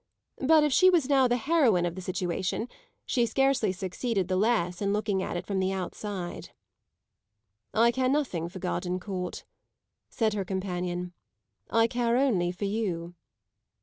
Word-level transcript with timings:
But 0.41 0.63
if 0.63 0.73
she 0.73 0.89
was 0.89 1.07
now 1.07 1.27
the 1.27 1.37
heroine 1.37 1.85
of 1.85 1.93
the 1.93 2.01
situation 2.01 2.67
she 3.05 3.23
succeeded 3.27 3.75
scarcely 3.75 4.23
the 4.23 4.35
less 4.35 4.81
in 4.81 4.93
looking 4.93 5.21
at 5.21 5.37
it 5.37 5.45
from 5.45 5.59
the 5.59 5.71
outside. 5.71 6.49
"I 7.71 7.91
care 7.91 8.09
nothing 8.09 8.49
for 8.49 8.57
Gardencourt," 8.57 9.43
said 10.09 10.33
her 10.33 10.43
companion. 10.43 11.13
"I 11.69 11.85
care 11.85 12.17
only 12.17 12.51
for 12.51 12.65
you." 12.65 13.13